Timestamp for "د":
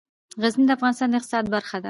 0.67-0.71, 1.11-1.15